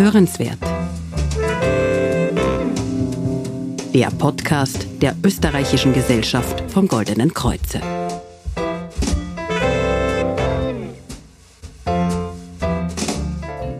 [0.00, 0.56] Hörenswert.
[3.92, 7.82] Der Podcast der Österreichischen Gesellschaft vom Goldenen Kreuze.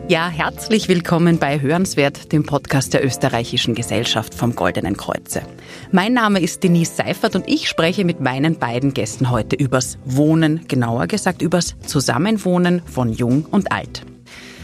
[0.07, 5.41] Ja, herzlich willkommen bei Hörenswert, dem Podcast der Österreichischen Gesellschaft vom Goldenen Kreuze.
[5.91, 10.67] Mein Name ist Denise Seifert und ich spreche mit meinen beiden Gästen heute übers Wohnen,
[10.67, 14.05] genauer gesagt übers Zusammenwohnen von Jung und Alt.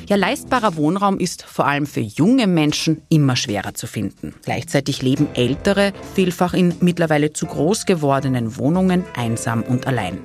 [0.09, 4.33] Ja, leistbarer Wohnraum ist vor allem für junge Menschen immer schwerer zu finden.
[4.45, 10.19] Gleichzeitig leben Ältere vielfach in mittlerweile zu groß gewordenen Wohnungen einsam und allein.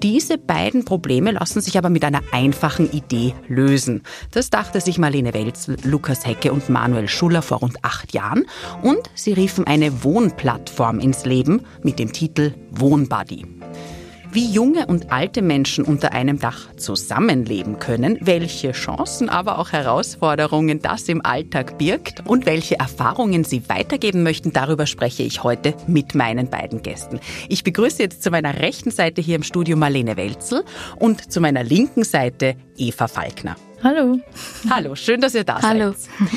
[0.00, 4.02] Diese beiden Probleme lassen sich aber mit einer einfachen Idee lösen.
[4.30, 8.44] Das dachte sich Marlene Welz, Lukas Hecke und Manuel Schuller vor rund acht Jahren
[8.82, 13.55] und sie riefen eine Wohnplattform ins Leben mit dem Titel Wohnbuddy
[14.36, 20.82] wie junge und alte Menschen unter einem Dach zusammenleben können, welche Chancen, aber auch Herausforderungen
[20.82, 26.14] das im Alltag birgt und welche Erfahrungen sie weitergeben möchten, darüber spreche ich heute mit
[26.14, 27.18] meinen beiden Gästen.
[27.48, 30.64] Ich begrüße jetzt zu meiner rechten Seite hier im Studio Marlene Welzel
[30.96, 33.56] und zu meiner linken Seite Eva Falkner.
[33.82, 34.20] Hallo.
[34.68, 35.92] Hallo, schön, dass ihr da Hallo.
[35.92, 36.10] seid.
[36.20, 36.30] Hallo.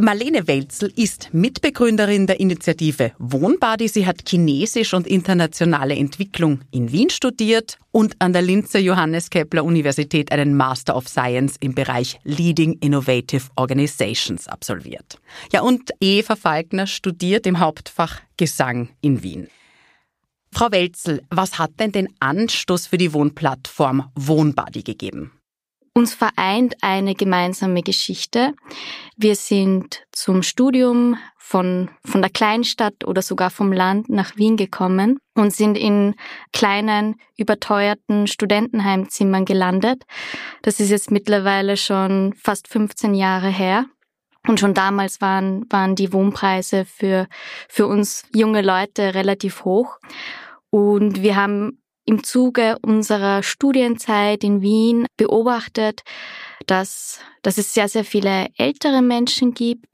[0.00, 3.88] Marlene Welzel ist Mitbegründerin der Initiative Wohnbadi.
[3.88, 9.64] Sie hat Chinesisch und internationale Entwicklung in Wien studiert und an der Linzer Johannes Kepler
[9.64, 15.18] Universität einen Master of Science im Bereich Leading Innovative Organizations absolviert.
[15.52, 19.48] Ja, und Eva Falkner studiert im Hauptfach Gesang in Wien.
[20.52, 25.32] Frau Welzel, was hat denn den Anstoß für die Wohnplattform Wohnbadi gegeben?
[25.98, 28.54] Uns vereint eine gemeinsame Geschichte.
[29.16, 35.18] Wir sind zum Studium von, von der Kleinstadt oder sogar vom Land nach Wien gekommen
[35.34, 36.14] und sind in
[36.52, 40.04] kleinen, überteuerten Studentenheimzimmern gelandet.
[40.62, 43.86] Das ist jetzt mittlerweile schon fast 15 Jahre her.
[44.46, 47.26] Und schon damals waren, waren die Wohnpreise für,
[47.68, 49.98] für uns junge Leute relativ hoch.
[50.70, 56.02] Und wir haben im Zuge unserer Studienzeit in Wien beobachtet,
[56.66, 59.86] dass, dass es sehr, sehr viele ältere Menschen gibt,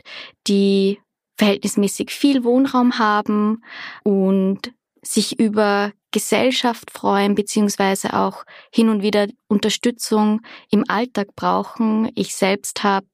[0.47, 1.01] die
[1.37, 3.65] verhältnismäßig viel Wohnraum haben
[4.05, 12.09] und sich über Gesellschaft freuen, beziehungsweise auch hin und wieder Unterstützung im Alltag brauchen.
[12.15, 13.09] Ich selbst habe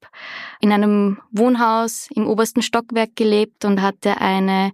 [0.59, 4.71] in einem Wohnhaus im obersten Stockwerk gelebt und hatte eine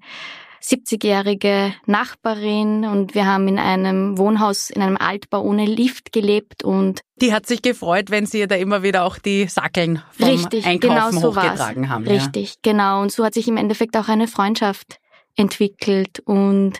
[0.61, 7.01] 70-jährige Nachbarin und wir haben in einem Wohnhaus, in einem Altbau ohne Lift gelebt und
[7.19, 10.95] die hat sich gefreut, wenn sie da immer wieder auch die Sackeln vom richtig, Einkaufen
[10.95, 11.89] genau so hochgetragen war's.
[11.89, 12.07] haben.
[12.07, 12.71] Richtig, ja.
[12.71, 13.01] genau.
[13.01, 14.99] Und so hat sich im Endeffekt auch eine Freundschaft
[15.35, 16.79] entwickelt und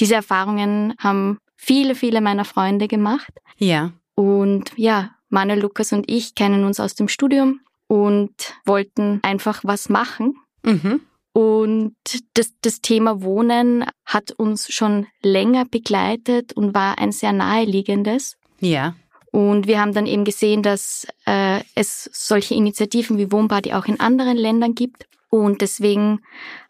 [0.00, 3.32] diese Erfahrungen haben viele, viele meiner Freunde gemacht.
[3.58, 3.92] Ja.
[4.14, 9.88] Und ja, Manuel, Lukas und ich kennen uns aus dem Studium und wollten einfach was
[9.88, 10.36] machen.
[10.62, 11.00] Mhm.
[11.36, 11.96] Und
[12.32, 18.38] das, das Thema Wohnen hat uns schon länger begleitet und war ein sehr naheliegendes.
[18.58, 18.96] Ja.
[19.32, 24.00] Und wir haben dann eben gesehen, dass äh, es solche Initiativen wie Wohnbadi auch in
[24.00, 25.04] anderen Ländern gibt.
[25.28, 26.20] Und deswegen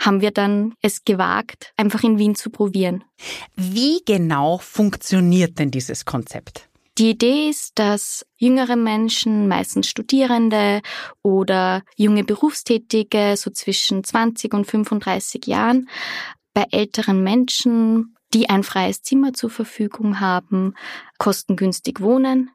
[0.01, 3.05] haben wir dann es gewagt, einfach in Wien zu probieren.
[3.55, 6.66] Wie genau funktioniert denn dieses Konzept?
[6.99, 10.81] Die Idee ist, dass jüngere Menschen, meistens Studierende
[11.23, 15.91] oder junge Berufstätige, so zwischen 20 und 35 Jahren,
[16.55, 20.75] bei älteren Menschen, die ein freies Zimmer zur Verfügung haben,
[21.19, 22.51] kostengünstig wohnen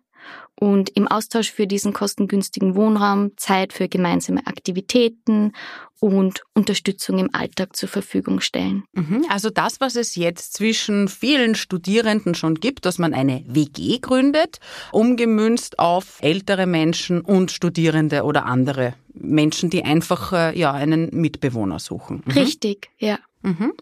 [0.61, 5.53] und im Austausch für diesen kostengünstigen Wohnraum Zeit für gemeinsame Aktivitäten
[5.99, 8.83] und Unterstützung im Alltag zur Verfügung stellen.
[8.93, 9.25] Mhm.
[9.27, 14.59] Also das, was es jetzt zwischen vielen Studierenden schon gibt, dass man eine WG gründet,
[14.91, 21.79] umgemünzt auf ältere Menschen und Studierende oder andere Menschen, die einfach äh, ja einen Mitbewohner
[21.79, 22.21] suchen.
[22.23, 22.31] Mhm.
[22.33, 23.17] Richtig, ja.
[23.41, 23.73] Mhm.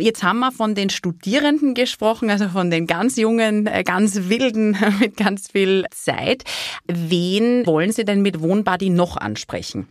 [0.00, 4.76] Jetzt haben wir von den Studierenden gesprochen, also von den ganz jungen, äh, ganz wilden
[5.00, 6.44] mit ganz viel Zeit.
[6.86, 9.88] Wen wollen Sie denn mit Wohnbuddy noch ansprechen?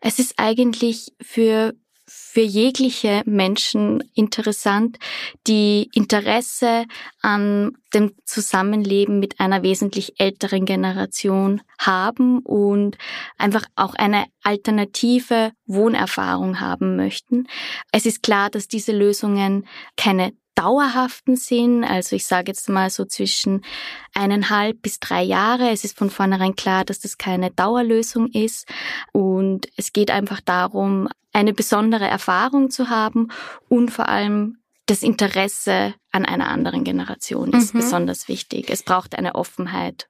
[0.00, 1.74] Es ist eigentlich für
[2.38, 5.00] für jegliche Menschen interessant,
[5.48, 6.84] die Interesse
[7.20, 12.96] an dem Zusammenleben mit einer wesentlich älteren Generation haben und
[13.38, 17.48] einfach auch eine alternative Wohnerfahrung haben möchten.
[17.90, 21.84] Es ist klar, dass diese Lösungen keine dauerhaften sind.
[21.84, 23.62] Also ich sage jetzt mal so zwischen
[24.12, 25.70] eineinhalb bis drei Jahre.
[25.70, 28.66] Es ist von vornherein klar, dass das keine Dauerlösung ist.
[29.12, 33.28] Und es geht einfach darum, eine besondere Erfahrung zu haben
[33.68, 37.80] und vor allem das Interesse an einer anderen Generation ist mhm.
[37.80, 38.70] besonders wichtig.
[38.70, 40.08] Es braucht eine Offenheit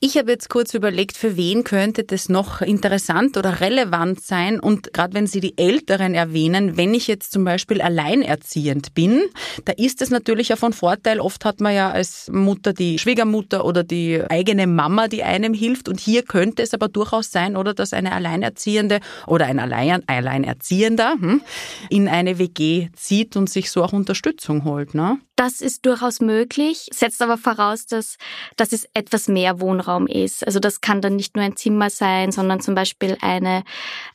[0.00, 4.60] Ich habe jetzt kurz überlegt, für wen könnte das noch interessant oder relevant sein?
[4.60, 9.22] Und gerade wenn Sie die Älteren erwähnen, wenn ich jetzt zum Beispiel alleinerziehend bin,
[9.64, 11.20] da ist es natürlich ja von Vorteil.
[11.20, 15.88] Oft hat man ja als Mutter die Schwiegermutter oder die eigene Mama, die einem hilft.
[15.88, 21.16] Und hier könnte es aber durchaus sein, oder dass eine Alleinerziehende oder ein Allein Alleinerziehender
[21.20, 21.42] hm,
[21.88, 24.94] in eine WG zieht und sich so auch Unterstützung holt.
[24.94, 25.18] Ne?
[25.36, 28.18] Das ist durchaus möglich, setzt aber voraus, dass,
[28.56, 30.46] dass es etwas mehr Wohnraum ist.
[30.46, 33.64] Also das kann dann nicht nur ein Zimmer sein, sondern zum Beispiel eine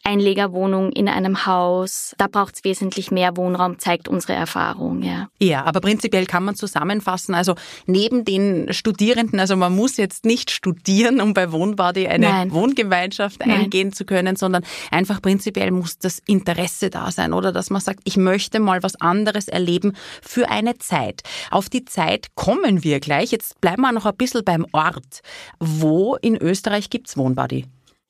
[0.03, 2.15] Einlegerwohnung in einem Haus.
[2.17, 5.01] Da braucht es wesentlich mehr Wohnraum, zeigt unsere Erfahrung.
[5.01, 5.27] Ja.
[5.39, 7.55] ja, aber prinzipiell kann man zusammenfassen, also
[7.85, 12.51] neben den Studierenden, also man muss jetzt nicht studieren, um bei Wohnbody eine Nein.
[12.51, 13.63] Wohngemeinschaft Nein.
[13.63, 17.99] eingehen zu können, sondern einfach prinzipiell muss das Interesse da sein oder dass man sagt,
[18.03, 20.75] ich möchte mal was anderes erleben für eine.
[20.85, 21.23] Zeit.
[21.51, 23.31] Auf die Zeit kommen wir gleich.
[23.31, 25.21] Jetzt bleiben wir noch ein bisschen beim Ort.
[25.59, 27.65] Wo in Österreich gibt's Wohnbody?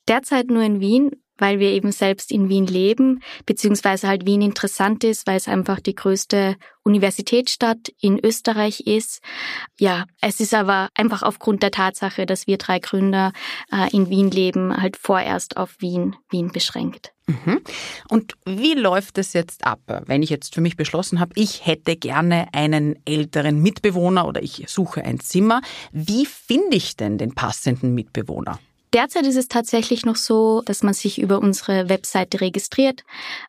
[0.07, 5.03] Derzeit nur in Wien, weil wir eben selbst in Wien leben, beziehungsweise halt Wien interessant
[5.03, 9.21] ist, weil es einfach die größte Universitätsstadt in Österreich ist.
[9.79, 13.33] Ja, es ist aber einfach aufgrund der Tatsache, dass wir drei Gründer
[13.71, 17.11] äh, in Wien leben, halt vorerst auf Wien, Wien beschränkt.
[17.27, 17.61] Mhm.
[18.07, 21.95] Und wie läuft es jetzt ab, wenn ich jetzt für mich beschlossen habe, ich hätte
[21.95, 25.61] gerne einen älteren Mitbewohner oder ich suche ein Zimmer?
[25.91, 28.59] Wie finde ich denn den passenden Mitbewohner?
[28.95, 33.03] Derzeit ist es tatsächlich noch so, dass man sich über unsere Webseite registriert.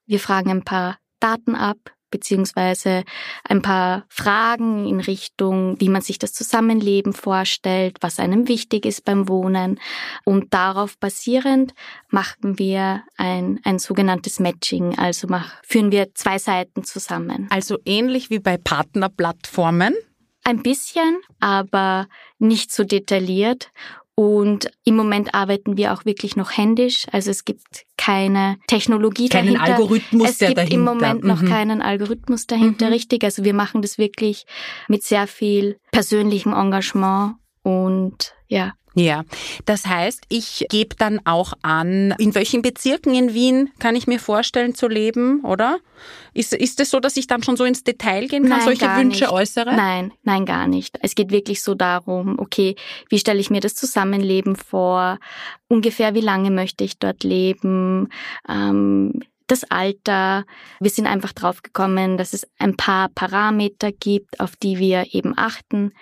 [0.04, 1.76] Wir fragen ein paar Daten ab,
[2.10, 3.04] beziehungsweise
[3.44, 9.04] ein paar Fragen in Richtung, wie man sich das Zusammenleben vorstellt, was einem wichtig ist
[9.04, 9.78] beim Wohnen.
[10.24, 11.74] Und darauf basierend
[12.10, 17.46] machen wir ein, ein sogenanntes Matching, also mach, führen wir zwei Seiten zusammen.
[17.50, 19.94] Also ähnlich wie bei Partnerplattformen?
[20.42, 22.08] Ein bisschen, aber
[22.40, 23.70] nicht so detailliert.
[24.18, 27.06] Und im Moment arbeiten wir auch wirklich noch händisch.
[27.12, 29.74] Also es gibt keine Technologie keinen dahinter.
[29.74, 30.74] Algorithmus es gibt dahinter.
[30.74, 31.28] im Moment mhm.
[31.28, 32.92] noch keinen Algorithmus dahinter, mhm.
[32.94, 33.24] richtig.
[33.24, 34.46] Also wir machen das wirklich
[34.88, 39.24] mit sehr viel persönlichem Engagement und ja, ja,
[39.66, 44.18] das heißt, ich gebe dann auch an, in welchen Bezirken in Wien kann ich mir
[44.18, 45.80] vorstellen zu leben, oder?
[46.32, 48.86] Ist, ist es so, dass ich dann schon so ins Detail gehen kann, nein, solche
[48.86, 49.30] Wünsche nicht.
[49.30, 49.76] äußere?
[49.76, 50.98] Nein, nein, gar nicht.
[51.02, 52.74] Es geht wirklich so darum, okay,
[53.10, 55.18] wie stelle ich mir das Zusammenleben vor?
[55.68, 58.08] Ungefähr wie lange möchte ich dort leben?
[58.48, 60.44] Ähm, das Alter.
[60.80, 65.92] Wir sind einfach draufgekommen, dass es ein paar Parameter gibt, auf die wir eben achten.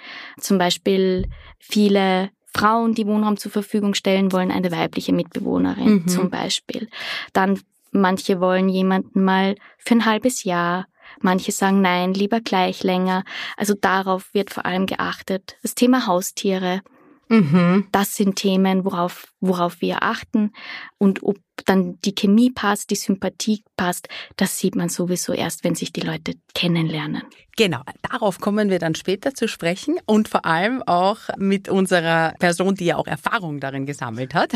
[0.40, 1.26] Zum Beispiel
[1.58, 6.08] viele Frauen, die Wohnraum zur Verfügung stellen, wollen eine weibliche Mitbewohnerin mhm.
[6.08, 6.88] zum Beispiel.
[7.32, 7.60] Dann
[7.90, 10.86] manche wollen jemanden mal für ein halbes Jahr.
[11.20, 13.24] Manche sagen nein, lieber gleich länger.
[13.56, 15.56] Also darauf wird vor allem geachtet.
[15.62, 16.82] Das Thema Haustiere.
[17.28, 17.88] Mhm.
[17.92, 20.52] Das sind Themen, worauf, worauf wir achten.
[20.98, 25.74] Und ob dann die Chemie passt, die Sympathie passt, das sieht man sowieso erst, wenn
[25.74, 27.22] sich die Leute kennenlernen.
[27.56, 32.74] Genau, darauf kommen wir dann später zu sprechen und vor allem auch mit unserer Person,
[32.74, 34.52] die ja auch Erfahrung darin gesammelt hat.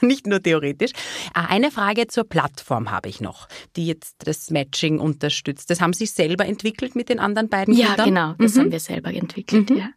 [0.06, 0.92] nicht nur theoretisch.
[1.34, 5.70] Ah, eine Frage zur Plattform habe ich noch, die jetzt das Matching unterstützt.
[5.70, 7.98] Das haben Sie selber entwickelt mit den anderen beiden ja, Kindern?
[7.98, 8.60] Ja, genau, das mhm.
[8.60, 9.70] haben wir selber entwickelt.
[9.70, 9.76] Mhm.
[9.76, 9.88] Ja.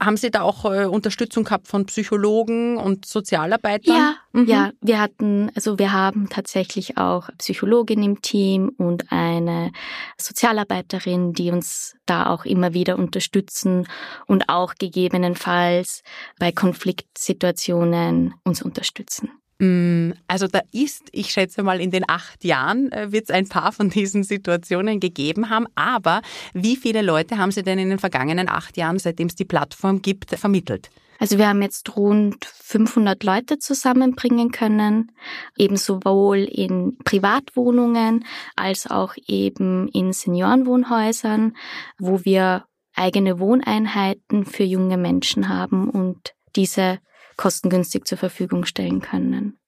[0.00, 3.96] Haben Sie da auch äh, Unterstützung gehabt von Psychologen und Sozialarbeitern?
[3.96, 4.46] Ja, mhm.
[4.46, 9.72] ja, wir hatten, also wir haben tatsächlich auch Psychologin im Team und eine
[10.18, 13.86] Sozialarbeiterin, die uns da auch immer wieder unterstützen
[14.26, 16.02] und auch gegebenenfalls
[16.38, 19.30] bei Konfliktsituationen uns unterstützen.
[19.60, 23.46] Mm, also da ist, ich schätze mal, in den acht Jahren äh, wird es ein
[23.46, 25.66] paar von diesen Situationen gegeben haben.
[25.74, 26.22] Aber
[26.54, 30.00] wie viele Leute haben Sie denn in den vergangenen acht Jahren, seitdem es die Plattform
[30.00, 30.90] gibt, vermittelt?
[31.18, 35.12] Also wir haben jetzt rund 500 Leute zusammenbringen können,
[35.58, 38.24] eben sowohl in Privatwohnungen
[38.56, 41.54] als auch eben in Seniorenwohnhäusern,
[41.98, 42.64] wo wir
[42.94, 47.00] eigene Wohneinheiten für junge Menschen haben und diese
[47.40, 49.58] kostengünstig zur Verfügung stellen können.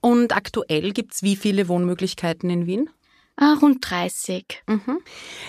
[0.00, 2.88] Und aktuell gibt es wie viele Wohnmöglichkeiten in Wien?
[3.34, 4.62] Ah, rund 30.
[4.68, 5.00] Mhm.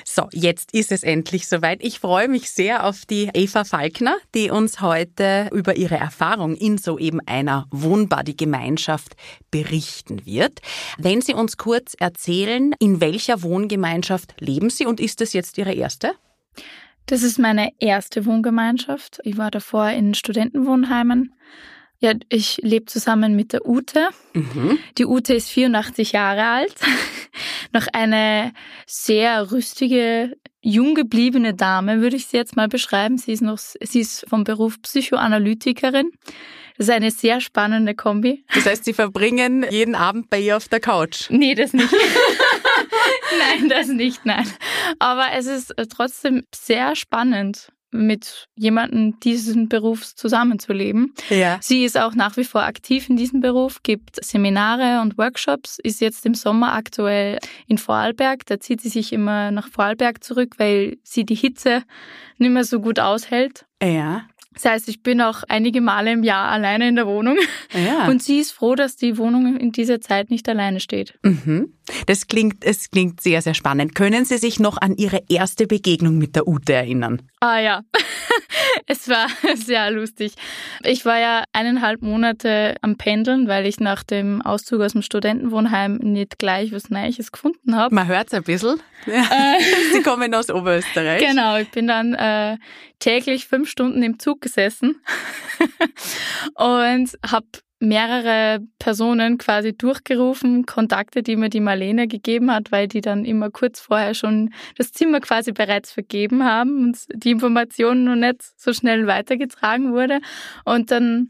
[0.03, 1.83] So, jetzt ist es endlich soweit.
[1.83, 6.79] Ich freue mich sehr auf die Eva Falkner, die uns heute über ihre Erfahrung in
[6.79, 9.15] so eben einer Wohnbody-Gemeinschaft
[9.51, 10.59] berichten wird.
[10.97, 15.73] Wenn Sie uns kurz erzählen, in welcher Wohngemeinschaft leben Sie und ist es jetzt Ihre
[15.73, 16.13] erste?
[17.07, 19.19] Das ist meine erste Wohngemeinschaft.
[19.23, 21.33] Ich war davor in Studentenwohnheimen.
[21.99, 24.09] Ja, ich lebe zusammen mit der Ute.
[24.33, 24.77] Mhm.
[24.97, 26.75] Die Ute ist 84 Jahre alt.
[27.73, 28.51] Noch eine
[28.85, 33.17] sehr rüstige jung gebliebene Dame, würde ich sie jetzt mal beschreiben.
[33.17, 36.11] Sie ist noch, sie ist vom Beruf Psychoanalytikerin.
[36.77, 38.43] Das ist eine sehr spannende Kombi.
[38.53, 41.29] Das heißt, Sie verbringen jeden Abend bei ihr auf der Couch?
[41.29, 41.89] Nee, das nicht.
[43.39, 44.47] nein, das nicht, nein.
[44.99, 51.13] Aber es ist trotzdem sehr spannend mit jemandem diesen Berufs zusammenzuleben.
[51.29, 51.57] Ja.
[51.61, 56.01] Sie ist auch nach wie vor aktiv in diesem Beruf, gibt Seminare und Workshops, ist
[56.01, 58.45] jetzt im Sommer aktuell in Vorarlberg.
[58.45, 61.83] Da zieht sie sich immer nach Vorarlberg zurück, weil sie die Hitze
[62.37, 63.65] nicht mehr so gut aushält.
[63.81, 64.27] Ja.
[64.61, 67.37] Das heißt, ich bin auch einige Male im Jahr alleine in der Wohnung.
[67.73, 68.07] Ja.
[68.07, 71.17] Und sie ist froh, dass die Wohnung in dieser Zeit nicht alleine steht.
[71.23, 71.73] Mhm.
[72.05, 73.95] Das klingt, es klingt sehr, sehr spannend.
[73.95, 77.21] Können Sie sich noch an Ihre erste Begegnung mit der Ute erinnern?
[77.39, 77.81] Ah ja,
[78.87, 80.33] es war sehr lustig.
[80.83, 85.97] Ich war ja eineinhalb Monate am Pendeln, weil ich nach dem Auszug aus dem Studentenwohnheim
[85.97, 87.93] nicht gleich was Neues gefunden habe.
[87.93, 88.81] Man hört es ein bisschen.
[89.05, 89.21] Äh,
[89.93, 91.21] Sie kommen aus Oberösterreich.
[91.25, 92.57] Genau, ich bin dann äh,
[92.99, 95.01] täglich fünf Stunden im Zug gesessen
[96.55, 97.47] und habe
[97.79, 103.51] mehrere Personen quasi durchgerufen, Kontakte, die mir die Marlene gegeben hat, weil die dann immer
[103.51, 108.73] kurz vorher schon das Zimmer quasi bereits vergeben haben und die Informationen noch nicht so
[108.73, 110.19] schnell weitergetragen wurde.
[110.65, 111.29] Und dann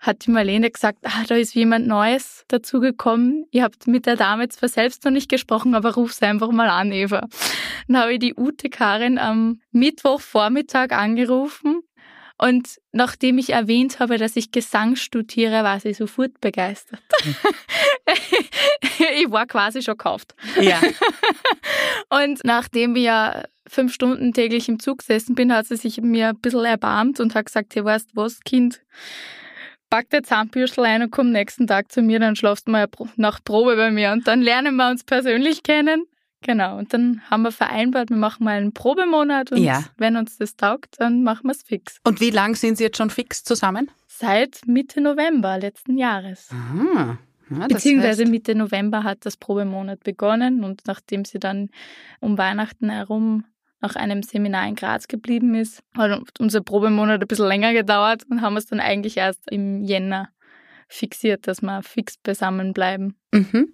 [0.00, 3.46] hat die Marlene gesagt, ah, da ist jemand Neues dazugekommen.
[3.50, 6.68] Ihr habt mit der Dame zwar selbst noch nicht gesprochen, aber ruf sie einfach mal
[6.68, 7.26] an, Eva.
[7.88, 11.82] Dann habe ich die Ute Karin am Mittwochvormittag angerufen
[12.38, 17.02] und nachdem ich erwähnt habe, dass ich Gesang studiere, war sie sofort begeistert.
[19.16, 20.34] ich war quasi schon gekauft.
[20.60, 20.80] Ja.
[22.10, 26.30] Und nachdem ich ja fünf Stunden täglich im Zug gesessen bin, hat sie sich mir
[26.30, 28.80] ein bisschen erbarmt und hat gesagt, hey, weißt was, Kind,
[29.90, 33.44] pack der Zahnbürstel ein und komm nächsten Tag zu mir, dann schlafst du mal nach
[33.44, 36.04] Probe bei mir und dann lernen wir uns persönlich kennen.
[36.42, 39.84] Genau, und dann haben wir vereinbart, wir machen mal einen Probemonat und Ja.
[39.96, 41.98] wenn uns das taugt, dann machen wir es fix.
[42.04, 43.90] Und wie lang sind Sie jetzt schon fix zusammen?
[44.06, 46.48] Seit Mitte November letzten Jahres.
[46.52, 47.18] Ah,
[47.50, 51.70] ja, Beziehungsweise heißt- Mitte November hat das Probemonat begonnen und nachdem sie dann
[52.20, 53.44] um Weihnachten herum
[53.80, 58.42] nach einem Seminar in Graz geblieben ist, hat unser Probemonat ein bisschen länger gedauert und
[58.42, 60.28] haben es dann eigentlich erst im Jänner
[60.88, 63.16] fixiert, dass wir fix beisammen bleiben.
[63.32, 63.72] Mhm.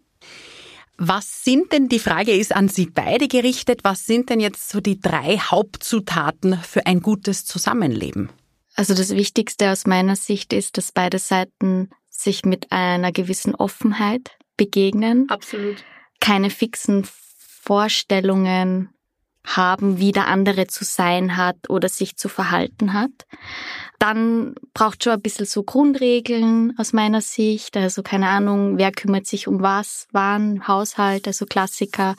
[0.96, 4.80] Was sind denn, die Frage ist an Sie beide gerichtet, was sind denn jetzt so
[4.80, 8.30] die drei Hauptzutaten für ein gutes Zusammenleben?
[8.76, 14.36] Also das Wichtigste aus meiner Sicht ist, dass beide Seiten sich mit einer gewissen Offenheit
[14.56, 15.84] begegnen, Absolut.
[16.20, 18.93] keine fixen Vorstellungen
[19.44, 23.10] haben, wie der andere zu sein hat oder sich zu verhalten hat.
[23.98, 27.76] Dann braucht schon ein bisschen so Grundregeln aus meiner Sicht.
[27.76, 32.16] Also keine Ahnung, wer kümmert sich um was, wann, Haushalt, also Klassiker,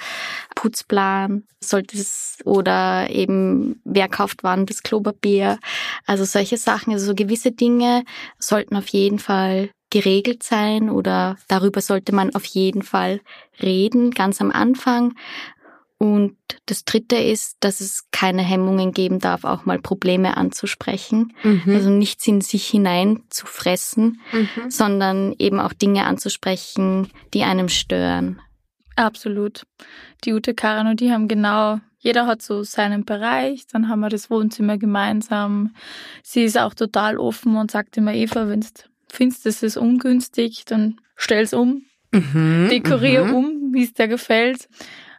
[0.55, 5.59] Putzplan, sollte es, oder eben wer kauft wann das Klopapier.
[6.05, 8.03] Also solche Sachen, also so gewisse Dinge
[8.39, 13.21] sollten auf jeden Fall geregelt sein oder darüber sollte man auf jeden Fall
[13.61, 15.13] reden, ganz am Anfang.
[15.97, 16.35] Und
[16.65, 21.33] das Dritte ist, dass es keine Hemmungen geben darf, auch mal Probleme anzusprechen.
[21.43, 21.61] Mhm.
[21.73, 24.69] Also nichts in sich hinein zu fressen, Mhm.
[24.69, 28.41] sondern eben auch Dinge anzusprechen, die einem stören.
[28.97, 29.63] Absolut.
[30.25, 34.09] Die Ute, Karin und die haben genau, jeder hat so seinen Bereich, dann haben wir
[34.09, 35.75] das Wohnzimmer gemeinsam.
[36.23, 38.67] Sie ist auch total offen und sagt immer, Eva, wenn du
[39.09, 41.83] findest, das ist ungünstig, dann stell's um,
[42.13, 42.67] Mhm.
[42.69, 43.33] dekorier Mhm.
[43.33, 44.69] um, wie es dir gefällt.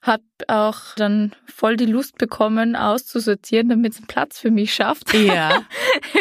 [0.03, 5.13] Hab auch dann voll die Lust bekommen, auszusortieren, damit es einen Platz für mich schafft.
[5.15, 5.63] Ja.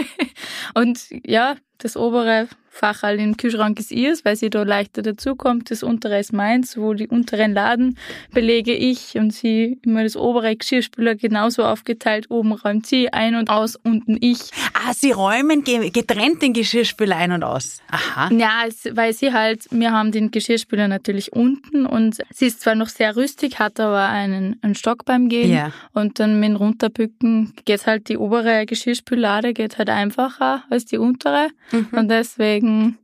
[0.74, 5.72] Und ja, das obere Fach halt im Kühlschrank ist ihrs, weil sie da leichter dazukommt.
[5.72, 7.98] Das untere ist meins, wo die unteren Laden
[8.34, 12.30] belege ich und sie immer das obere Geschirrspüler genauso aufgeteilt.
[12.30, 14.40] Oben räumt sie ein und aus, unten ich.
[14.74, 17.80] Ah, Sie räumen ge- getrennt den Geschirrspüler ein und aus.
[17.92, 18.30] Aha.
[18.34, 22.90] Ja, weil sie halt, wir haben den Geschirrspüler natürlich unten und sie ist zwar noch
[22.90, 25.50] sehr rüstig, hat aber einen, einen Stock beim Gehen.
[25.54, 25.72] Ja.
[25.94, 30.98] Und dann mit dem Runterbücken geht halt die obere Geschirrspüllade geht halt einfacher als die
[30.98, 31.48] untere.
[31.76, 31.98] Mhm.
[31.98, 32.98] Und deswegen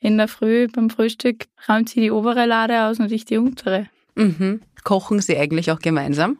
[0.00, 3.86] in der Früh beim Frühstück räumt sie die obere Lade aus und ich die untere.
[4.14, 4.60] Mhm.
[4.84, 6.38] Kochen Sie eigentlich auch gemeinsam?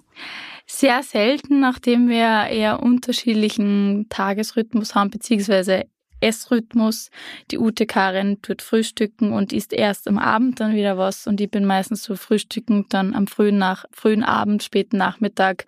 [0.66, 5.84] Sehr selten, nachdem wir eher unterschiedlichen Tagesrhythmus haben, beziehungsweise
[6.20, 7.10] Essrhythmus.
[7.50, 11.50] Die Ute Karin tut frühstücken und isst erst am Abend dann wieder was und ich
[11.50, 15.66] bin meistens so frühstücken dann am frühen, Nach frühen Abend, späten Nachmittag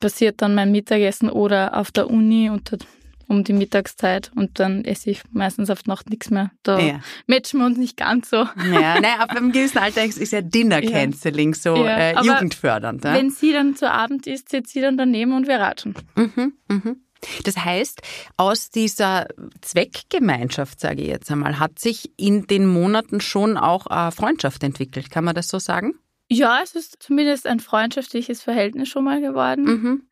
[0.00, 2.78] passiert dann mein Mittagessen oder auf der Uni unter
[3.28, 6.50] um die Mittagszeit und dann esse ich meistens auf Nacht nichts mehr.
[6.62, 7.00] Da ja.
[7.26, 8.36] matchen wir uns nicht ganz so.
[8.36, 8.50] Ja,
[9.00, 11.58] nein, ab einem gewissen Alter ist ja Dinner-Canceling ja.
[11.58, 13.04] so ja, äh, jugendfördernd.
[13.04, 15.94] Wenn sie dann zu Abend isst, sitzt sie dann daneben und wir ratschen.
[16.16, 16.96] Mhm, mhm.
[17.44, 18.02] Das heißt,
[18.36, 19.28] aus dieser
[19.60, 25.10] Zweckgemeinschaft, sage ich jetzt einmal, hat sich in den Monaten schon auch eine Freundschaft entwickelt.
[25.10, 25.94] Kann man das so sagen?
[26.30, 29.64] Ja, es ist zumindest ein freundschaftliches Verhältnis schon mal geworden.
[29.64, 30.02] Mhm.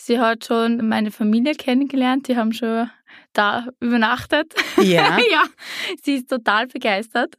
[0.00, 2.88] Sie hat schon meine Familie kennengelernt, die haben schon
[3.32, 4.54] da übernachtet.
[4.76, 5.18] Ja.
[5.30, 5.42] ja,
[6.02, 7.36] sie ist total begeistert.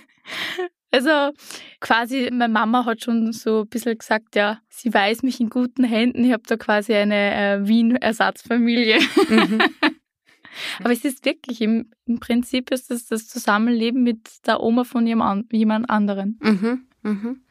[0.90, 1.32] also
[1.80, 5.84] quasi, meine Mama hat schon so ein bisschen gesagt, ja, sie weiß mich in guten
[5.84, 6.24] Händen.
[6.24, 9.00] Ich habe da quasi eine äh, Wien-Ersatzfamilie.
[9.28, 9.58] Mhm.
[10.80, 15.06] Aber es ist wirklich, im, im Prinzip ist es das Zusammenleben mit der Oma von
[15.06, 16.38] jemand anderen.
[16.42, 16.86] Mhm.
[17.02, 17.42] Mhm.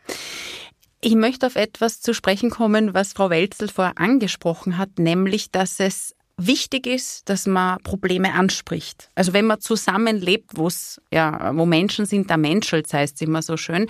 [1.00, 5.80] Ich möchte auf etwas zu sprechen kommen, was Frau Welzel vorher angesprochen hat, nämlich, dass
[5.80, 9.10] es wichtig ist, dass man Probleme anspricht.
[9.16, 13.58] Also wenn man zusammenlebt, wo's, ja, wo Menschen sind, da menschelt, heißt es immer so
[13.58, 13.88] schön.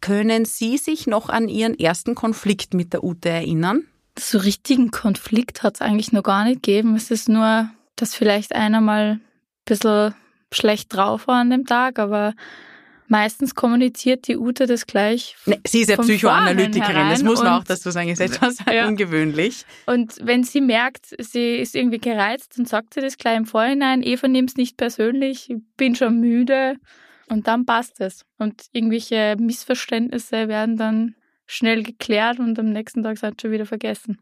[0.00, 3.84] Können Sie sich noch an Ihren ersten Konflikt mit der Ute erinnern?
[4.18, 6.94] So richtigen Konflikt hat es eigentlich noch gar nicht gegeben.
[6.96, 9.20] Es ist nur, dass vielleicht einer mal ein
[9.64, 10.14] bisschen
[10.52, 12.34] schlecht drauf war an dem Tag, aber
[13.08, 15.36] Meistens kommuniziert die Ute das gleich.
[15.44, 18.88] Nee, sie ist ja Psychoanalytikerin, das muss man auch dazu sagen, ist etwas ja.
[18.88, 19.66] ungewöhnlich.
[19.86, 24.02] Und wenn sie merkt, sie ist irgendwie gereizt, dann sagt sie das gleich im Vorhinein,
[24.02, 26.76] Eva nimmt es nicht persönlich, ich bin schon müde
[27.28, 28.24] und dann passt es.
[28.38, 31.14] Und irgendwelche Missverständnisse werden dann
[31.46, 34.18] schnell geklärt und am nächsten Tag seid schon wieder vergessen.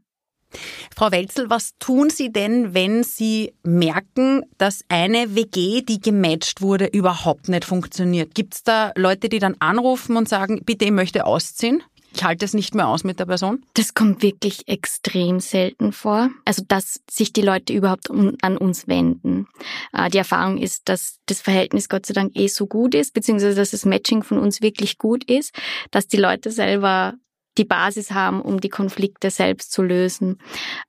[0.95, 6.87] Frau Welzel, was tun Sie denn, wenn Sie merken, dass eine WG, die gematcht wurde,
[6.87, 8.35] überhaupt nicht funktioniert?
[8.35, 11.83] Gibt es da Leute, die dann anrufen und sagen, bitte, ich möchte ausziehen?
[12.15, 13.65] Ich halte es nicht mehr aus mit der Person?
[13.75, 16.31] Das kommt wirklich extrem selten vor.
[16.45, 19.49] Also, dass sich die Leute überhaupt an uns wenden.
[19.93, 23.57] Äh, die Erfahrung ist, dass das Verhältnis Gott sei Dank eh so gut ist, beziehungsweise
[23.57, 25.55] dass das Matching von uns wirklich gut ist,
[25.91, 27.15] dass die Leute selber
[27.59, 30.39] die Basis haben, um die Konflikte selbst zu lösen.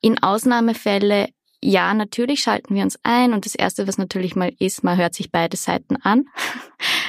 [0.01, 1.29] In Ausnahmefälle
[1.65, 5.15] ja, natürlich schalten wir uns ein und das Erste, was natürlich mal ist, man hört
[5.15, 6.25] sich beide Seiten an.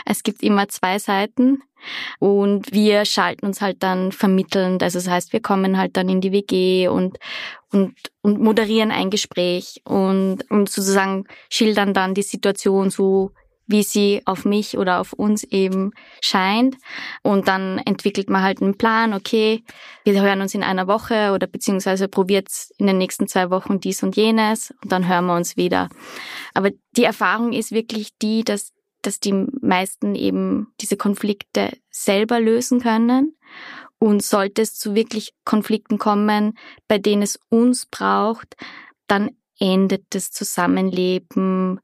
[0.07, 1.63] Es gibt immer zwei Seiten
[2.19, 4.83] und wir schalten uns halt dann vermittelnd.
[4.83, 7.19] Also das heißt, wir kommen halt dann in die WG und,
[7.73, 13.33] und, und moderieren ein Gespräch und, und sozusagen schildern dann die Situation so,
[13.67, 16.77] wie sie auf mich oder auf uns eben scheint.
[17.23, 19.63] Und dann entwickelt man halt einen Plan, okay,
[20.05, 22.49] wir hören uns in einer Woche oder beziehungsweise probiert
[22.79, 25.89] in den nächsten zwei Wochen dies und jenes und dann hören wir uns wieder.
[26.53, 28.73] Aber die Erfahrung ist wirklich die, dass,
[29.03, 33.37] dass die meisten eben diese Konflikte selber lösen können.
[34.01, 38.55] Und sollte es zu wirklich Konflikten kommen, bei denen es uns braucht,
[39.07, 41.81] dann endet das Zusammenleben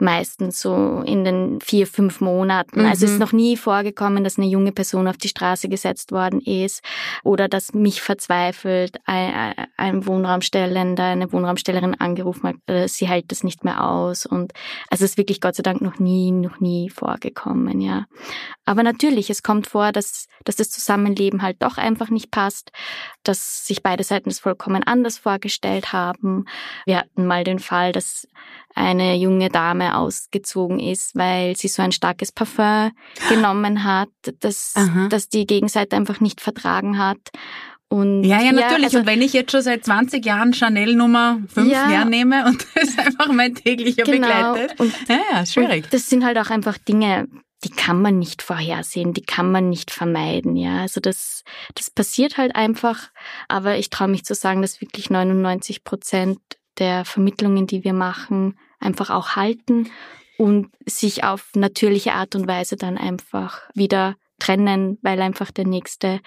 [0.00, 2.80] meistens so in den vier, fünf Monaten.
[2.80, 2.86] Mhm.
[2.86, 6.40] Also es ist noch nie vorgekommen, dass eine junge Person auf die Straße gesetzt worden
[6.40, 6.82] ist
[7.24, 13.44] oder dass mich verzweifelt ein, ein Wohnraumstellender, eine Wohnraumstellerin angerufen hat, äh, sie hält das
[13.44, 14.26] nicht mehr aus.
[14.26, 14.52] Und
[14.90, 18.06] also es ist wirklich Gott sei Dank noch nie, noch nie vorgekommen, ja.
[18.64, 22.70] Aber natürlich, es kommt vor, dass, dass das Zusammenleben halt doch einfach nicht passt,
[23.22, 26.44] dass sich beide Seiten das vollkommen anders vorgestellt haben.
[26.84, 28.28] Wir hatten mal den Fall, dass
[28.78, 32.92] eine junge Dame ausgezogen ist, weil sie so ein starkes Parfum
[33.28, 34.08] genommen hat,
[34.40, 34.74] das,
[35.10, 37.18] das die Gegenseite einfach nicht vertragen hat.
[37.88, 38.80] Und ja, ja, natürlich.
[38.80, 42.46] Ja, also, und wenn ich jetzt schon seit 20 Jahren Chanel Nummer 5 ja, hernehme
[42.46, 44.52] und das einfach mein täglicher genau.
[44.52, 44.80] Begleiter.
[44.80, 45.88] Und, ja, ja, schwierig.
[45.90, 47.28] Das sind halt auch einfach Dinge,
[47.64, 50.82] die kann man nicht vorhersehen, die kann man nicht vermeiden, ja.
[50.82, 51.42] Also das,
[51.74, 53.10] das passiert halt einfach.
[53.48, 56.38] Aber ich traue mich zu sagen, dass wirklich 99 Prozent
[56.78, 59.90] der Vermittlungen, die wir machen, einfach auch halten
[60.38, 66.20] und sich auf natürliche Art und Weise dann einfach wieder trennen, weil einfach der nächste,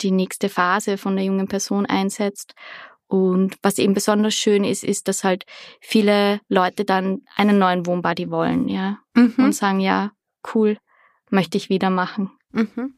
[0.00, 2.54] die nächste Phase von der jungen Person einsetzt.
[3.08, 5.44] Und was eben besonders schön ist, ist, dass halt
[5.80, 8.98] viele Leute dann einen neuen Wohnbody wollen, ja.
[9.14, 9.34] Mhm.
[9.38, 10.12] Und sagen, ja,
[10.54, 10.78] cool,
[11.30, 12.30] möchte ich wieder machen.
[12.56, 12.94] Mhm.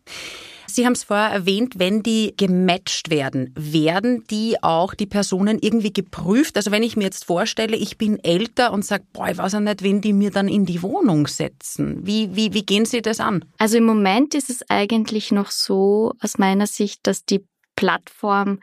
[0.70, 5.92] Sie haben es vorher erwähnt, wenn die gematcht werden, werden die auch die Personen irgendwie
[5.92, 6.56] geprüft?
[6.56, 9.60] Also wenn ich mir jetzt vorstelle, ich bin älter und sage, boah, ich weiß ja
[9.60, 12.06] nicht, wen die mir dann in die Wohnung setzen.
[12.06, 13.44] Wie, wie, wie gehen Sie das an?
[13.58, 17.44] Also im Moment ist es eigentlich noch so aus meiner Sicht, dass die
[17.74, 18.60] Plattform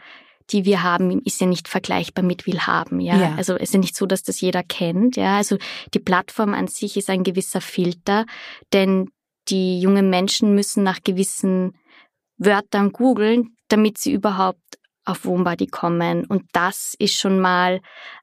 [0.51, 3.17] die wir haben, ist ja nicht vergleichbar mit Willhaben, ja?
[3.19, 3.36] ja.
[3.36, 5.38] Also es ist ja nicht so, dass das jeder kennt, ja.
[5.38, 5.58] Also
[5.93, 8.25] die Plattform an sich ist ein gewisser Filter,
[8.71, 9.10] denn
[9.49, 11.77] die jungen Menschen müssen nach gewissen
[12.38, 14.60] Wörtern googeln, damit sie überhaupt
[15.05, 16.25] auf Wohnbody kommen.
[16.25, 17.81] Und das ist schon mal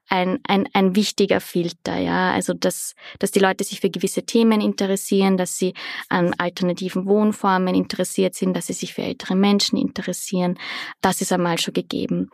[0.09, 2.31] ein, ein, ein wichtiger Filter, ja.
[2.31, 5.73] Also, dass, dass die Leute sich für gewisse Themen interessieren, dass sie
[6.09, 10.57] an alternativen Wohnformen interessiert sind, dass sie sich für ältere Menschen interessieren.
[11.01, 12.29] Das ist einmal schon gegeben.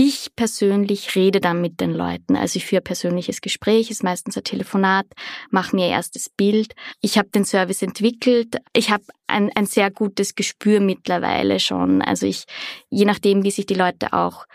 [0.00, 2.36] Ich persönlich rede dann mit den Leuten.
[2.36, 5.06] Also ich führe persönliches Gespräch, ist meistens ein Telefonat,
[5.50, 6.74] mache mir erstes Bild.
[7.00, 8.58] Ich habe den Service entwickelt.
[8.72, 12.00] Ich habe ein, ein sehr gutes Gespür mittlerweile schon.
[12.00, 12.44] Also ich,
[12.90, 14.46] je nachdem, wie sich die Leute auch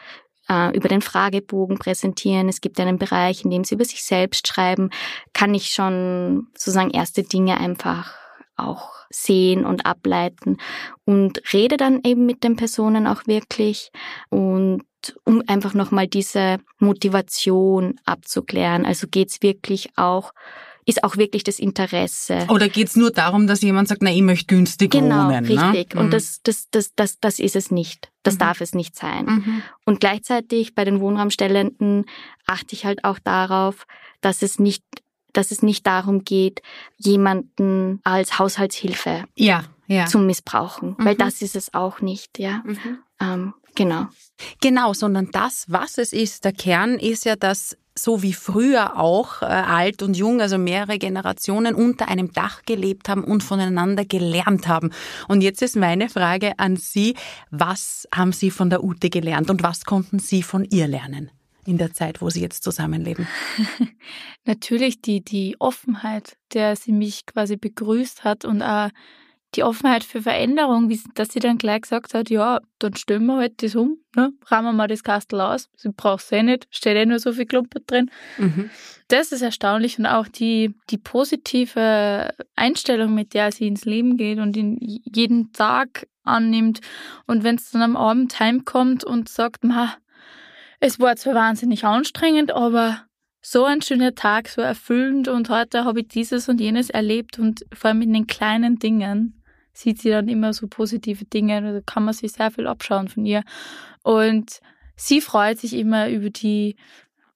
[0.49, 2.49] äh, über den Fragebogen präsentieren.
[2.49, 4.89] Es gibt einen Bereich, in dem sie über sich selbst schreiben,
[5.33, 8.13] kann ich schon sozusagen erste Dinge einfach
[8.55, 10.57] auch sehen und ableiten
[11.05, 13.91] und rede dann eben mit den Personen auch wirklich
[14.29, 14.83] und
[15.23, 18.85] um einfach nochmal diese Motivation abzuklären.
[18.85, 20.33] Also geht's wirklich auch
[20.85, 22.45] ist auch wirklich das Interesse.
[22.49, 25.43] Oder geht's nur darum, dass jemand sagt, na, ich möchte günstig genau, wohnen?
[25.45, 25.95] Genau, richtig.
[25.95, 26.01] Ne?
[26.01, 26.11] Und mhm.
[26.11, 28.11] das, das, das, das, das ist es nicht.
[28.23, 28.39] Das mhm.
[28.39, 29.25] darf es nicht sein.
[29.25, 29.61] Mhm.
[29.85, 32.05] Und gleichzeitig bei den Wohnraumstellenden
[32.45, 33.85] achte ich halt auch darauf,
[34.21, 34.83] dass es nicht
[35.33, 36.61] dass es nicht darum geht,
[36.97, 40.05] jemanden als Haushaltshilfe ja, ja.
[40.05, 41.17] zu missbrauchen, weil mhm.
[41.17, 42.61] das ist es auch nicht, ja.
[42.63, 42.99] Mhm.
[43.19, 44.07] Ähm, genau.
[44.61, 49.41] Genau, sondern das, was es ist, der Kern ist ja, dass so wie früher auch
[49.41, 54.67] äh, alt und jung, also mehrere Generationen unter einem Dach gelebt haben und voneinander gelernt
[54.67, 54.91] haben.
[55.27, 57.15] Und jetzt ist meine Frage an Sie,
[57.51, 61.31] was haben Sie von der Ute gelernt und was konnten Sie von ihr lernen?
[61.65, 63.25] in der Zeit, wo Sie jetzt zusammenleben?
[64.45, 68.89] Natürlich die, die Offenheit, der sie mich quasi begrüßt hat und auch
[69.55, 73.61] die Offenheit für Veränderung, dass sie dann gleich gesagt hat, ja, dann stellen wir halt
[73.63, 74.31] das um, ne?
[74.47, 77.33] rahmen wir mal das Kastel aus, sie braucht es eh nicht, steht eh nur so
[77.33, 78.09] viel Klumper drin.
[78.37, 78.69] Mhm.
[79.07, 84.39] Das ist erstaunlich und auch die, die positive Einstellung, mit der sie ins Leben geht
[84.39, 86.79] und in jeden Tag annimmt
[87.27, 89.93] und wenn es dann am Abend heimkommt und sagt, ma,
[90.79, 93.05] es war zwar wahnsinnig anstrengend, aber
[93.41, 97.65] so ein schöner Tag, so erfüllend und heute habe ich dieses und jenes erlebt und
[97.73, 99.42] vor allem in den kleinen Dingen
[99.73, 101.61] sieht sie dann immer so positive Dinge.
[101.61, 103.43] Da kann man sich sehr viel abschauen von ihr.
[104.03, 104.59] Und
[104.95, 106.75] sie freut sich immer über die,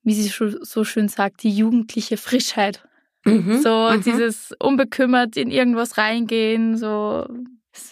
[0.04, 2.88] wie sie so schön sagt, die jugendliche Frischheit.
[3.26, 4.02] Mhm, so mhm.
[4.04, 7.28] dieses unbekümmert in irgendwas reingehen, so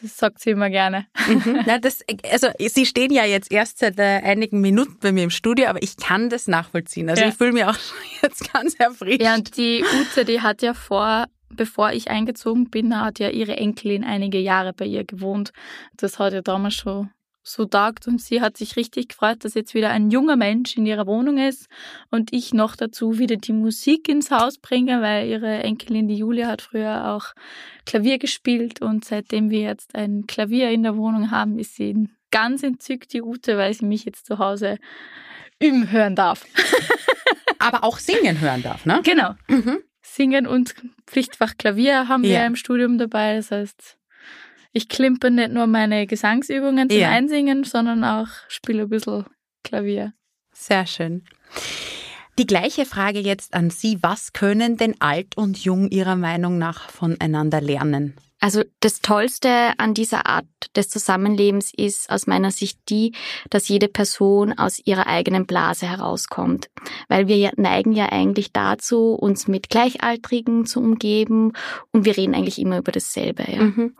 [0.01, 1.05] das sagt sie immer gerne.
[1.27, 1.63] Mhm.
[1.65, 1.99] Na, das,
[2.31, 5.81] also Sie stehen ja jetzt erst seit äh, einigen Minuten bei mir im Studio, aber
[5.83, 7.09] ich kann das nachvollziehen.
[7.09, 7.29] Also ja.
[7.29, 7.77] ich fühle mich auch
[8.21, 9.21] jetzt ganz erfrischt.
[9.21, 13.57] Ja, und die Ute, die hat ja vor bevor ich eingezogen bin, hat ja ihre
[13.57, 15.51] Enkelin einige Jahre bei ihr gewohnt.
[15.97, 17.09] Das hat ja damals schon
[17.47, 20.85] so tagt und sie hat sich richtig gefreut, dass jetzt wieder ein junger Mensch in
[20.85, 21.67] ihrer Wohnung ist
[22.09, 26.47] und ich noch dazu wieder die Musik ins Haus bringe, weil ihre Enkelin, die Julia,
[26.47, 27.33] hat früher auch
[27.85, 32.63] Klavier gespielt und seitdem wir jetzt ein Klavier in der Wohnung haben, ist sie ganz
[32.63, 34.77] entzückt, die Ute, weil sie mich jetzt zu Hause
[35.61, 36.45] üben hören darf.
[37.59, 39.01] Aber auch singen hören darf, ne?
[39.03, 39.35] Genau.
[39.47, 39.79] Mhm.
[40.05, 40.75] Singen und
[41.07, 42.29] Pflichtfach Klavier haben ja.
[42.29, 43.35] wir im Studium dabei.
[43.35, 43.97] Das heißt,
[44.71, 47.09] ich klimpe nicht nur meine Gesangsübungen zum ja.
[47.09, 49.25] Einsingen, sondern auch spiele ein bisschen
[49.63, 50.13] Klavier.
[50.53, 51.25] Sehr schön.
[52.37, 53.97] Die gleiche Frage jetzt an Sie.
[54.01, 58.15] Was können denn alt und jung Ihrer Meinung nach voneinander lernen?
[58.45, 63.13] Also das Tollste an dieser Art des Zusammenlebens ist aus meiner Sicht die,
[63.49, 66.69] dass jede Person aus ihrer eigenen Blase herauskommt.
[67.09, 71.53] Weil wir neigen ja eigentlich dazu, uns mit Gleichaltrigen zu umgeben
[71.91, 73.51] und wir reden eigentlich immer über dasselbe.
[73.51, 73.63] Ja?
[73.63, 73.95] Mhm.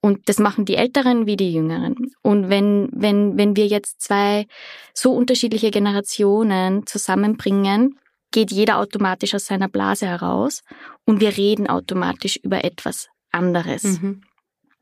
[0.00, 1.94] Und das machen die Älteren wie die Jüngeren.
[2.20, 4.48] Und wenn, wenn, wenn wir jetzt zwei
[4.92, 7.96] so unterschiedliche Generationen zusammenbringen,
[8.32, 10.64] geht jeder automatisch aus seiner Blase heraus
[11.04, 13.82] und wir reden automatisch über etwas anderes.
[13.84, 14.22] Mhm.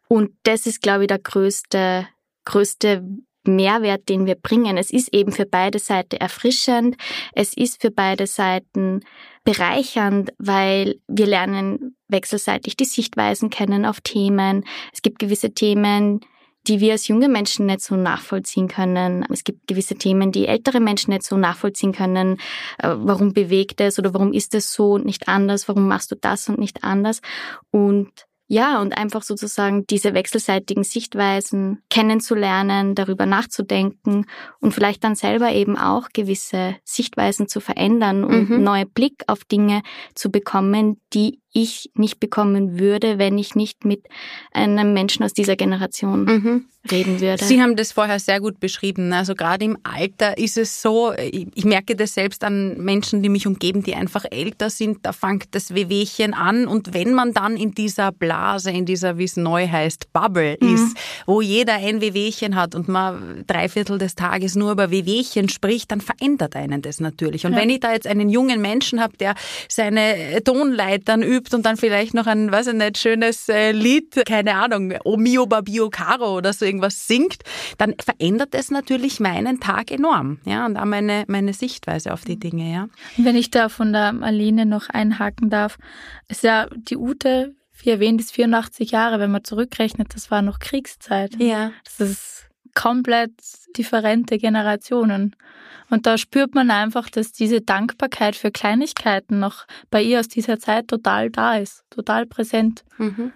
[0.08, 2.06] Und das ist, glaube ich, der größte,
[2.44, 3.02] größte
[3.44, 4.76] Mehrwert, den wir bringen.
[4.76, 6.96] Es ist eben für beide Seiten erfrischend.
[7.32, 9.00] Es ist für beide Seiten
[9.44, 14.64] bereichernd, weil wir lernen wechselseitig die Sichtweisen kennen auf Themen.
[14.92, 16.20] Es gibt gewisse Themen,
[16.68, 19.26] die wir als junge Menschen nicht so nachvollziehen können.
[19.30, 22.38] Es gibt gewisse Themen, die ältere Menschen nicht so nachvollziehen können.
[22.78, 25.66] Äh, warum bewegt es oder warum ist es so und nicht anders?
[25.68, 27.20] Warum machst du das und nicht anders?
[27.70, 28.10] Und
[28.48, 34.26] ja, und einfach sozusagen diese wechselseitigen Sichtweisen kennenzulernen, darüber nachzudenken
[34.60, 38.62] und vielleicht dann selber eben auch gewisse Sichtweisen zu verändern und mhm.
[38.62, 39.82] neue Blick auf Dinge
[40.14, 44.04] zu bekommen, die ich nicht bekommen würde, wenn ich nicht mit
[44.52, 46.64] einem Menschen aus dieser Generation mhm.
[46.90, 47.44] reden würde.
[47.44, 49.12] Sie haben das vorher sehr gut beschrieben.
[49.12, 53.46] Also gerade im Alter ist es so, ich merke das selbst an Menschen, die mich
[53.46, 57.72] umgeben, die einfach älter sind, da fängt das Wehwehchen an und wenn man dann in
[57.72, 60.74] dieser Blase, in dieser, wie es neu heißt, Bubble mhm.
[60.74, 65.50] ist, wo jeder ein Wehwehchen hat und man drei Viertel des Tages nur über Wehwehchen
[65.50, 67.44] spricht, dann verändert einen das natürlich.
[67.44, 67.58] Und ja.
[67.58, 69.34] wenn ich da jetzt einen jungen Menschen habe, der
[69.68, 74.22] seine Tonleitern übt, übt und dann vielleicht noch ein, weiß ich nicht, schönes äh, Lied,
[74.26, 77.38] keine Ahnung, O mio babio caro oder so irgendwas singt,
[77.78, 82.38] dann verändert es natürlich meinen Tag enorm, ja, und auch meine, meine Sichtweise auf die
[82.38, 82.88] Dinge, ja.
[83.16, 85.78] Wenn ich da von der Marlene noch einhaken darf,
[86.28, 90.58] ist ja die Ute, wie erwähnt, ist 84 Jahre, wenn man zurückrechnet, das war noch
[90.60, 91.34] Kriegszeit.
[91.40, 91.72] Ja.
[91.84, 93.32] Das ist komplett
[93.76, 95.36] differente Generationen.
[95.90, 100.58] Und da spürt man einfach, dass diese Dankbarkeit für Kleinigkeiten noch bei ihr aus dieser
[100.58, 102.84] Zeit total da ist, total präsent.
[102.96, 103.32] Mhm.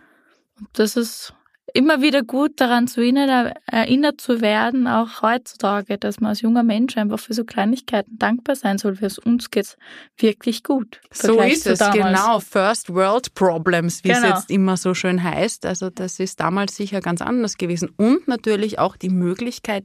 [0.59, 1.35] Und das ist
[1.77, 6.63] immer wieder gut daran zu erinnern, erinnert zu werden, auch heutzutage, dass man als junger
[6.63, 8.97] Mensch einfach für so Kleinigkeiten dankbar sein soll.
[8.97, 9.77] Für uns geht's
[10.17, 11.01] wirklich gut.
[11.13, 12.41] So ist es, genau.
[12.41, 14.21] First World Problems, wie genau.
[14.21, 15.67] es jetzt immer so schön heißt.
[15.67, 17.91] Also das ist damals sicher ganz anders gewesen.
[17.97, 19.85] Und natürlich auch die Möglichkeit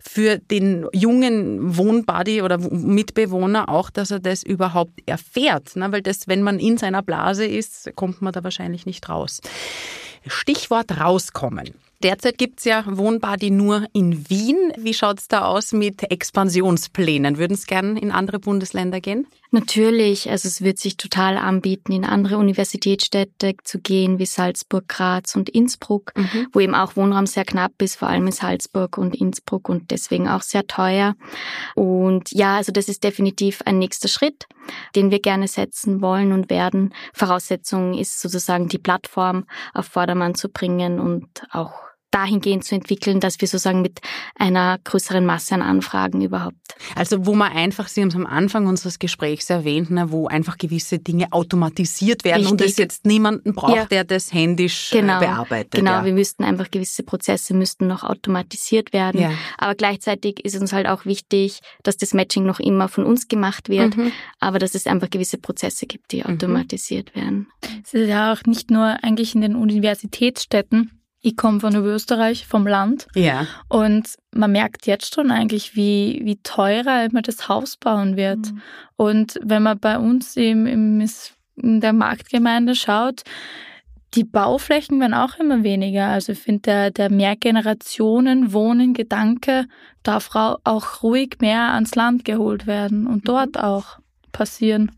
[0.00, 5.76] für den jungen Wohnbuddy oder Mitbewohner auch, dass er das überhaupt erfährt.
[5.76, 5.92] Ne?
[5.92, 9.40] Weil das, wenn man in seiner Blase ist, kommt man da wahrscheinlich nicht raus.
[10.28, 11.74] Stichwort rauskommen.
[12.02, 14.72] Derzeit gibt es ja Wohnbadi nur in Wien.
[14.76, 17.38] Wie schaut es da aus mit Expansionsplänen?
[17.38, 19.26] Würden es gern in andere Bundesländer gehen?
[19.50, 25.36] Natürlich, also es wird sich total anbieten, in andere Universitätsstädte zu gehen, wie Salzburg, Graz
[25.36, 26.48] und Innsbruck, mhm.
[26.52, 30.28] wo eben auch Wohnraum sehr knapp ist, vor allem in Salzburg und Innsbruck und deswegen
[30.28, 31.14] auch sehr teuer.
[31.74, 34.46] Und ja, also das ist definitiv ein nächster Schritt,
[34.94, 36.92] den wir gerne setzen wollen und werden.
[37.14, 43.40] Voraussetzung ist sozusagen die Plattform auf Vordermann zu bringen und auch dahingehend zu entwickeln, dass
[43.40, 44.00] wir sozusagen mit
[44.34, 46.56] einer größeren Masse an Anfragen überhaupt.
[46.94, 50.58] Also wo man einfach, Sie haben es am Anfang unseres Gesprächs erwähnt, ne, wo einfach
[50.58, 52.52] gewisse Dinge automatisiert werden Richtig.
[52.52, 53.84] und es jetzt niemanden braucht, ja.
[53.86, 55.20] der das händisch äh, genau.
[55.20, 55.72] bearbeitet.
[55.72, 56.04] Genau, ja.
[56.04, 59.20] wir müssten einfach gewisse Prozesse müssten noch automatisiert werden.
[59.20, 59.32] Ja.
[59.58, 63.68] Aber gleichzeitig ist uns halt auch wichtig, dass das Matching noch immer von uns gemacht
[63.68, 64.12] wird, mhm.
[64.40, 66.34] aber dass es einfach gewisse Prozesse gibt, die mhm.
[66.34, 67.20] automatisiert mhm.
[67.20, 67.46] werden.
[67.84, 72.66] Es ist ja auch nicht nur eigentlich in den Universitätsstädten, ich komme von Österreich, vom
[72.66, 73.08] Land.
[73.14, 73.46] Ja.
[73.68, 78.52] Und man merkt jetzt schon eigentlich, wie, wie teurer immer das Haus bauen wird.
[78.52, 78.62] Mhm.
[78.96, 81.06] Und wenn man bei uns im, im,
[81.56, 83.24] in der Marktgemeinde schaut,
[84.14, 86.06] die Bauflächen werden auch immer weniger.
[86.06, 89.66] Also ich finde, der, der Mehrgenerationen-Wohnen-Gedanke
[90.02, 93.24] darf auch ruhig mehr ans Land geholt werden und mhm.
[93.24, 93.98] dort auch
[94.32, 94.92] passieren.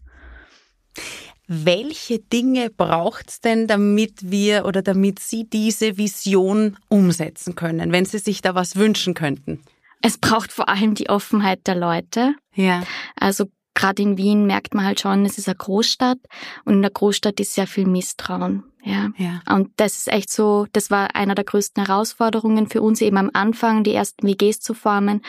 [1.52, 8.04] Welche Dinge braucht es denn, damit wir oder damit Sie diese Vision umsetzen können, wenn
[8.04, 9.60] Sie sich da was wünschen könnten?
[10.00, 12.36] Es braucht vor allem die Offenheit der Leute.
[12.54, 12.84] Ja.
[13.16, 16.18] Also gerade in Wien merkt man halt schon, es ist eine Großstadt
[16.66, 18.69] und in der Großstadt ist sehr viel Misstrauen.
[18.82, 19.08] Ja.
[19.16, 19.40] ja.
[19.48, 23.30] Und das ist echt so, das war einer der größten Herausforderungen für uns eben am
[23.32, 25.22] Anfang, die ersten WGs zu formen,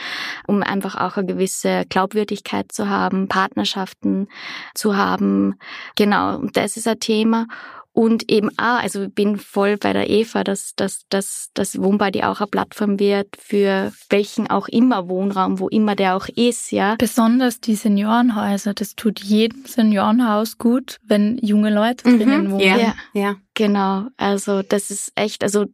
[0.47, 4.27] um einfach auch eine gewisse Glaubwürdigkeit zu haben, Partnerschaften
[4.73, 5.55] zu haben.
[5.95, 6.37] Genau.
[6.37, 7.47] Und das ist ein Thema.
[7.93, 12.23] Und eben auch, also ich bin voll bei der Eva, dass, dass, dass, dass Wohnbody
[12.23, 16.95] auch eine Plattform wird für welchen auch immer Wohnraum, wo immer der auch ist, ja.
[16.95, 22.17] Besonders die Seniorenhäuser, das tut jedem Seniorenhaus gut, wenn junge Leute mhm.
[22.17, 22.61] drinnen wohnen.
[22.61, 23.35] Ja, ja.
[23.55, 25.65] Genau, also das ist echt, also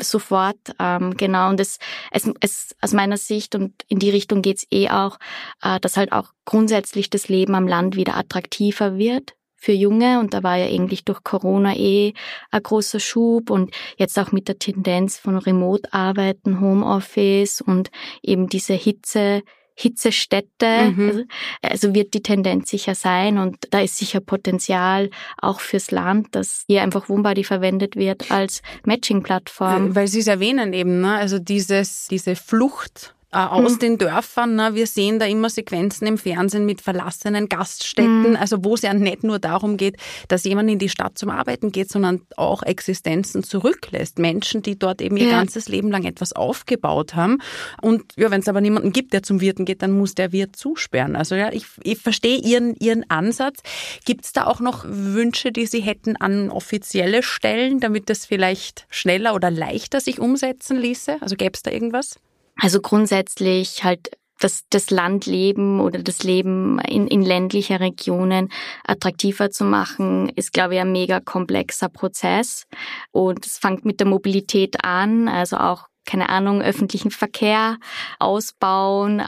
[0.00, 1.50] sofort, ähm, genau.
[1.50, 1.78] Und es,
[2.10, 5.18] es, es aus meiner Sicht und in die Richtung geht's eh auch,
[5.62, 10.34] äh, dass halt auch grundsätzlich das Leben am Land wieder attraktiver wird für Junge und
[10.34, 12.12] da war ja eigentlich durch Corona eh
[12.50, 17.90] ein großer Schub und jetzt auch mit der Tendenz von Remote-Arbeiten, Homeoffice und
[18.22, 19.42] eben diese Hitze,
[19.74, 20.90] Hitzestädte.
[20.90, 21.08] Mhm.
[21.08, 21.24] Also,
[21.62, 26.64] also, wird die Tendenz sicher sein und da ist sicher Potenzial auch fürs Land, dass
[26.66, 29.94] hier einfach Wohnbody verwendet wird als Matching-Plattform.
[29.94, 31.16] Weil Sie es erwähnen eben, ne?
[31.16, 33.78] also dieses, diese Flucht äh, aus mhm.
[33.78, 34.56] den Dörfern.
[34.56, 34.74] Ne?
[34.74, 38.36] Wir sehen da immer Sequenzen im Fernsehen mit verlassenen Gaststätten, mhm.
[38.36, 39.96] also wo es ja nicht nur darum geht,
[40.28, 44.18] dass jemand in die Stadt zum Arbeiten geht, sondern auch Existenzen zurücklässt.
[44.18, 45.38] Menschen, die dort eben ihr ja.
[45.38, 47.38] ganzes Leben lang etwas aufgebaut haben.
[47.82, 50.56] Und ja, wenn es aber niemanden gibt, der zum Wirten geht, dann muss der Wirt
[50.56, 51.16] zusperren.
[51.16, 53.60] Also ja, ich, ich verstehe Ihren, Ihren Ansatz.
[54.04, 58.86] Gibt es da auch noch Wünsche, die Sie hätten an offizielle Stellen, damit das vielleicht
[58.90, 61.16] schneller oder leichter sich umsetzen ließe?
[61.20, 62.18] Also gäbe es da irgendwas?
[62.56, 68.50] Also grundsätzlich halt das, das Landleben oder das Leben in, in ländlicher Regionen
[68.84, 72.66] attraktiver zu machen, ist, glaube ich, ein mega komplexer Prozess.
[73.12, 77.78] Und es fängt mit der Mobilität an, also auch, keine Ahnung, öffentlichen Verkehr
[78.18, 79.22] ausbauen,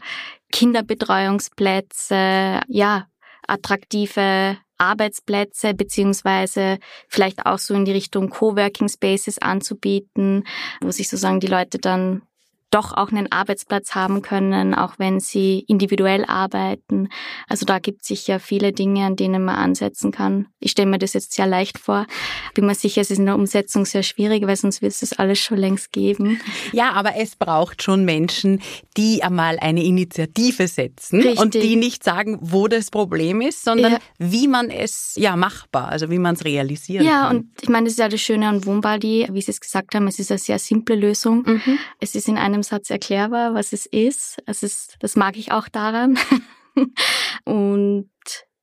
[0.52, 3.06] Kinderbetreuungsplätze, ja,
[3.46, 10.44] attraktive Arbeitsplätze beziehungsweise vielleicht auch so in die Richtung Coworking Spaces anzubieten,
[10.80, 12.22] wo sich sozusagen die Leute dann
[12.70, 17.08] doch auch einen Arbeitsplatz haben können, auch wenn sie individuell arbeiten.
[17.48, 20.46] Also da gibt es sicher viele Dinge, an denen man ansetzen kann.
[20.60, 22.06] Ich stelle mir das jetzt sehr leicht vor.
[22.54, 25.12] Bin mir sicher, es ist in der Umsetzung sehr schwierig, weil sonst wird es das
[25.14, 26.40] alles schon längst geben.
[26.72, 28.60] Ja, aber es braucht schon Menschen,
[28.96, 31.40] die einmal eine Initiative setzen Richtig.
[31.40, 33.98] und die nicht sagen, wo das Problem ist, sondern ja.
[34.18, 37.36] wie man es ja machbar, also wie man es realisieren ja, kann.
[37.36, 39.94] Ja, und ich meine, das ist ja das Schöne an Wohnbody, wie Sie es gesagt
[39.94, 41.44] haben, es ist eine sehr simple Lösung.
[41.46, 41.78] Mhm.
[42.00, 44.42] Es ist in einem einem Satz erklärbar, was es ist.
[44.46, 46.18] Es ist, das mag ich auch daran.
[47.44, 48.10] und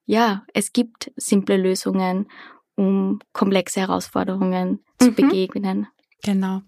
[0.06, 2.28] ja, es gibt simple Lösungen,
[2.76, 5.16] um komplexe Herausforderungen zu mhm.
[5.16, 5.88] begegnen.
[6.24, 6.62] Genau.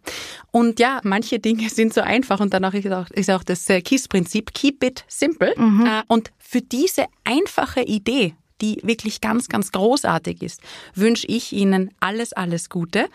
[0.52, 3.82] Und ja, manche Dinge sind so einfach und danach ist auch, ist auch das äh,
[3.82, 5.54] KISS-Prinzip, keep it simple.
[5.58, 5.86] Mhm.
[5.86, 10.62] Äh, und für diese einfache Idee die wirklich ganz, ganz großartig ist,
[10.96, 13.08] wünsche ich Ihnen alles, alles Gute.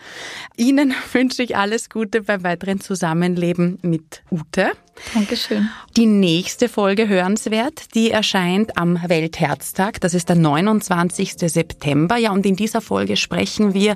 [0.57, 4.71] Ihnen wünsche ich alles Gute beim weiteren Zusammenleben mit Ute.
[5.13, 5.69] Dankeschön.
[5.97, 9.99] Die nächste Folge hörenswert, die erscheint am Weltherztag.
[10.01, 11.33] Das ist der 29.
[11.37, 12.17] September.
[12.17, 13.95] Ja, und in dieser Folge sprechen wir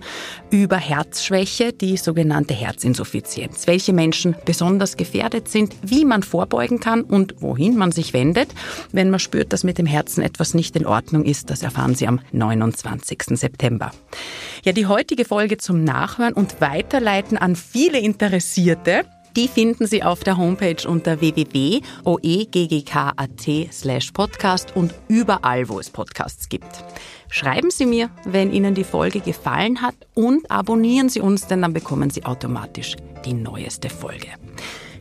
[0.52, 3.68] über Herzschwäche, die sogenannte Herzinsuffizienz.
[3.68, 8.50] Welche Menschen besonders gefährdet sind, wie man vorbeugen kann und wohin man sich wendet,
[8.92, 11.50] wenn man spürt, dass mit dem Herzen etwas nicht in Ordnung ist.
[11.50, 13.24] Das erfahren Sie am 29.
[13.34, 13.92] September.
[14.64, 19.06] Ja, die heutige Folge zum Nachhören und Weiterleiten an viele Interessierte
[19.38, 21.84] die finden Sie auf der Homepage unter www.oeggk.at
[23.72, 26.84] slash podcast und überall, wo es Podcasts gibt.
[27.30, 31.74] Schreiben Sie mir, wenn Ihnen die Folge gefallen hat und abonnieren Sie uns, denn dann
[31.74, 32.96] bekommen Sie automatisch
[33.26, 34.28] die neueste Folge.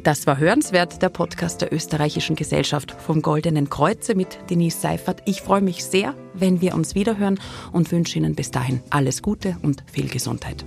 [0.03, 5.23] Das war Hörenswert, der Podcast der Österreichischen Gesellschaft vom Goldenen Kreuze mit Denise Seifert.
[5.25, 7.41] Ich freue mich sehr, wenn wir uns wiederhören
[7.73, 10.65] und wünsche Ihnen bis dahin alles Gute und viel Gesundheit.